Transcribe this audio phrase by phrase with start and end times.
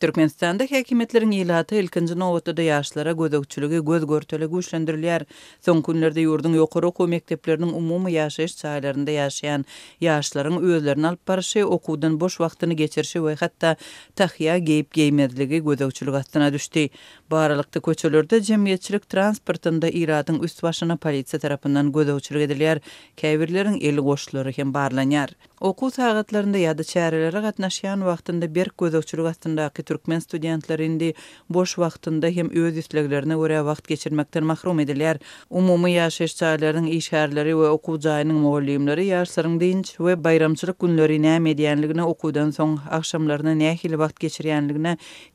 [0.00, 5.24] Türkmenistanda häkimetleriň ýylaty ilkinji nowatda ýaşlara gözegçiligi göz görtelegi üçlendirilýär.
[5.66, 9.66] Soň günlerde ýurduň ýokary okuw mekdepleriniň umumy ýaşaýyş çaýlarynda ýaşaýan
[10.06, 13.74] ýaşlaryň özlerini alyp barışı, okuwdan boş wagtyny geçirişi we hatda
[14.22, 16.86] tahyýa geyip geýmezligi gözegçilik astyna düşdi.
[17.34, 22.80] Baralykda köçelerde jemgyýetçilik transportynda iradyň üst başyna polisiýa tarapyndan gözegçilik edilýär.
[23.24, 25.36] Käbirleriň eli goşlary hem barlanýar.
[25.60, 31.10] Oku sağatlarında ya da çərələri qatnaşıyan vaxtında bir gözə uçuruq astında ki, Türkmen studentlər indi
[31.56, 35.18] boş vaqtında hem öz istiləqlərini vəra vaxt geçirməkdən mahrum edilər.
[35.60, 42.06] Umumi yaşayış çaylarının işərləri və oku cayının moğulliyumları yarısırın dinç və bayramçılık günləri nə mediyanlıqına
[42.14, 44.94] okudan son akşamlarına nə hili vaxt geçiriyanlıqına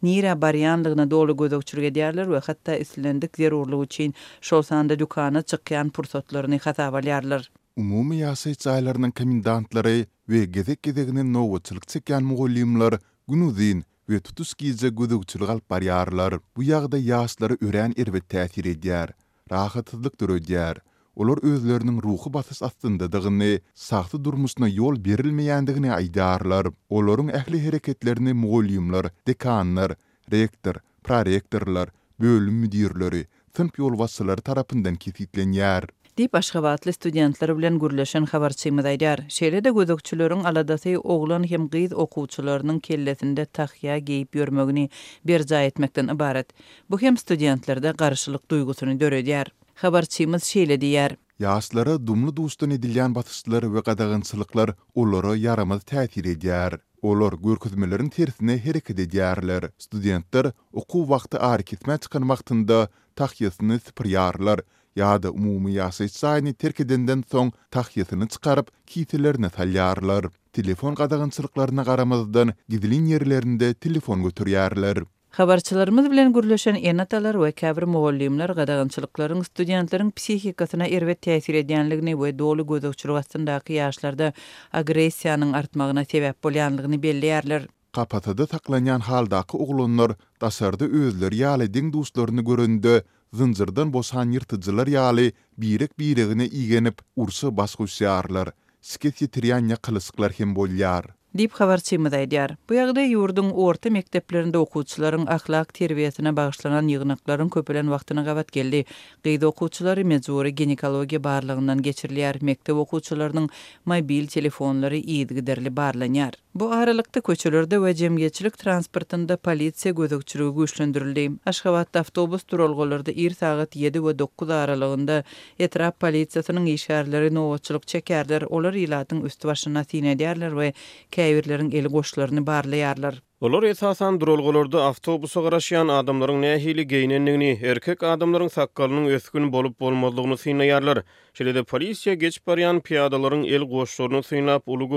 [0.09, 4.17] nirə bariyanlıqına dolu göz uçuruq ediyarlar və hətta islendik zerurlu uçin
[4.51, 7.45] şolsanda dükana çıqqiyyə çıqqiyyə
[7.81, 9.95] umumy ýasy çaýlarynyň komendantlary
[10.31, 12.93] we gezek-gezegini nowatçylyk çekýän mugallimler
[13.29, 16.37] günüzin we tutus gize güdükçülük alyp barýarlar.
[16.57, 19.09] Bu ýagda ýaşlary ören irwe täsir edýär,
[19.51, 20.77] rahatlyk duradýar.
[21.15, 26.67] Olar özlerinin ruhu basıs astında dağını, sahtı durmusuna yol berilmeyendigini aydarlar.
[26.89, 29.95] Olorun ehli hareketlerini muğulyumlar, dekanlar,
[30.31, 31.89] rektor, prorektorlar,
[32.19, 35.83] bölüm müdirleri, Tımp yol vasıları tarafından kesitlenyer.
[36.19, 39.23] diýip Aşgabatly studentler bilen gürleşen habarçymyz aýdar.
[39.37, 44.85] Şeýlede gözükçüleriň aladasy oglan hem gyz okuwçylarynyň kellesinde tahya geyip ýörmegini
[45.31, 46.53] berja etmekden ibaret.
[46.89, 49.51] Bu hem studentlerde garşylyk duygusyny döredýär.
[49.83, 56.79] Habarçymyz şeýle diýär: Ýaşlara dumly dostun edilýän batyşlar we gadagynçylyklar olara ýaramaz täsir edýär.
[57.01, 59.69] Olar görkezmelerin tersine hereket ediyarlar.
[59.77, 64.59] Studentler oku vaqtı ağır kitme çıkan vaqtında tahyasını yarlar.
[64.95, 70.29] ýa-da umumy ýasaýçyny terk edenden soň tahyýatyny çykaryp kiýtilerini salýarlar.
[70.55, 75.01] Telefon gadagynçylyklaryna garamazdan gidilin ýerlerinde telefon götürýärler.
[75.35, 82.61] Habarçylarymyz bilen gürleşen enatalar we käbir mugallimler gadagynçylyklaryň studentleriň psihikasyna erwe täsir edýänligini we doly
[82.63, 84.31] gözükçülgäsindäki ýaşlarda
[84.73, 87.67] agressiýanyň artmagyna sebäp bolýanlygyny bellärler.
[87.91, 93.03] Kapatada taklanyan haldaki oglanlar dasarda özleri yali diň dostlaryny görende
[93.35, 95.23] zynjyrdan bosan ýyrtyjylar ýaly
[95.59, 101.11] birik birigini igenip ursa basgysyarlar, skit ýetirýän ýa hem bolýar.
[101.35, 101.81] Dip xabar
[102.15, 102.55] daýdyar.
[102.67, 108.85] Bu ýagda ýurdun orta mekteplerinde okuwçylaryň ahlak terbiýetine bagyşlanan ýygnaklaryň köpelen wagtyna gabat geldi.
[109.25, 112.39] Gyýdy okuwçylary mejburi ginekologiýa barlygyndan geçirilýär.
[112.41, 113.49] Mektep okuwçylarynyň
[113.85, 116.39] mobil telefonlary iýdigiderli barlanýar.
[116.55, 121.31] Bu aralıkta köçelerde ve cemgeçilik transportında polisiya gözökçülüğü güçlendirildi.
[121.45, 125.23] Aşkavatta avtobus durulgolarda ir sağıt 7 ve 9 aralığında
[125.59, 130.73] etraf polisiyasının işarları novatçılık çekerler, olar ilatın üst başına sinediyarlar ve
[131.11, 133.21] kevirlerin el koşlarını barlayarlar.
[133.41, 141.03] Olar esasan durulgolarda avtobusa garaşyan adamların nehili geynenliğini, erkek adamların sakkalının özgün bolup bolmadlığını sinayarlar.
[141.33, 144.89] Şelide polisiya geç bariyan piyadaların el koşlarını sinayap ulu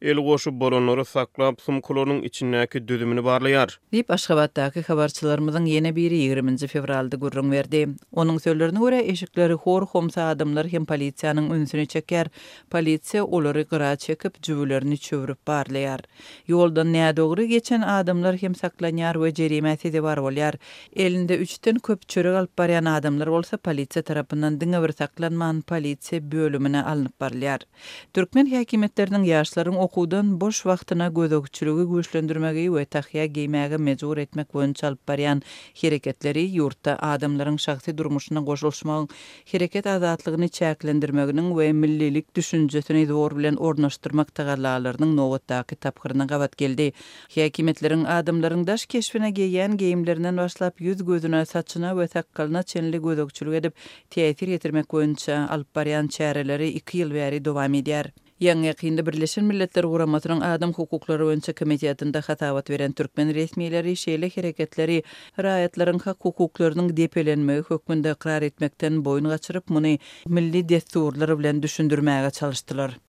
[0.00, 3.70] el goşup bolanlary saklap sumkulorynyň içindäki düdümini barlaýar.
[3.92, 7.88] Dip Aşgabatdaky habarçylarymyzyň ýene biri 20-nji fevralda gurrun berdi.
[8.12, 12.26] Onuň sözlerine görä eşikleri hor homsa adamlar hem polisiýanyň ünsüni çeker.
[12.70, 16.04] Polisiýa olary gara çekip jüwlerini çöwürüp barlaýar.
[16.48, 20.54] Ýolda näde dogry geçen adamlar hem saklanýar we jerimäti de bar bolýar.
[20.96, 26.82] Elinde 3-den köp çörek alyp barýan adamlar bolsa polisiýa tarapyndan diňe bir saklanman polisiýa bölümine
[26.82, 27.60] alınıp barlayar.
[28.14, 35.02] Türkmen häkimetleriniň ýaşlaryň okudan boş vaqtına gözökçülüğü güçlendirmegi we tahya giymäge mejbur etmek boýunça alyp
[35.10, 35.42] barýan
[35.82, 39.06] hereketleri ýurtda adamlaryň şahsy durmuşyna goşulmagy,
[39.52, 46.88] hereket azatlygyny çäklendirmeginiň we millilik düşünjesini zor bilen ornaşdyrmak tagallalarynyň nowatdaky tapgyryna gabat geldi.
[47.34, 53.72] Hekimetleriň adamlaryň daş keşfine giyen giyimlerinden başlap ýüz gözüne, saçyna we sakalyna çenli gözökçülük edip
[54.10, 58.10] täsir etirmek boýunça alyp barýan çäreleri 2 ýyl bäri dowam edýär.
[58.40, 64.98] Yangi qiyinda Birleşen Milletler Guramatyrın Adam Hukuklary Önçe Komitetinde hatawat beren türkmen resmiýetleri şeýle hereketleri
[65.38, 69.96] raýatlaryň hak hukuklarynyň depelenme hökmünde qarar etmekden boyun gaçyryp muny
[70.26, 73.00] milli destuurlary bilen düşündirmäge çalyşdylar.